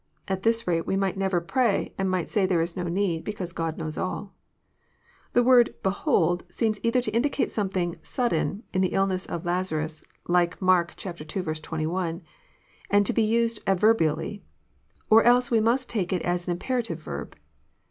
At 0.27 0.41
this 0.41 0.65
rate 0.67 0.87
we 0.87 0.95
might 0.95 1.15
never 1.15 1.39
pray, 1.39 1.93
and 1.95 2.09
might 2.09 2.27
say 2.27 2.47
there 2.47 2.63
is 2.63 2.75
no 2.75 2.81
need, 2.85 3.23
because 3.23 3.53
God 3.53 3.77
knows 3.77 3.99
all 3.99 4.33
I 4.33 5.29
The 5.33 5.43
word 5.43 5.75
behold 5.83 6.43
seems 6.49 6.79
either 6.81 7.01
to 7.03 7.11
indicate 7.11 7.51
something" 7.51 7.97
sud 8.17 8.31
den 8.31 8.63
*' 8.67 8.73
in 8.73 8.81
the 8.81 8.93
illness 8.93 9.27
of 9.27 9.45
Lazarus, 9.45 10.03
like 10.27 10.59
Mark 10.59 10.95
ii. 11.05 11.13
21, 11.13 12.23
and 12.89 13.05
to 13.05 13.13
be 13.13 13.21
used 13.21 13.63
adverbially; 13.67 14.41
or 15.11 15.21
else 15.21 15.51
we 15.51 15.59
must 15.59 15.87
take 15.87 16.11
it 16.11 16.23
as 16.23 16.47
an 16.47 16.53
imperative 16.53 16.97
verb. 16.99 17.37